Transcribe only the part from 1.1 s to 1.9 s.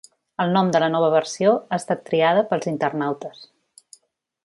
versió ha